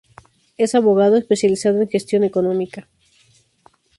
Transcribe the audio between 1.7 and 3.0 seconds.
en gestión económica.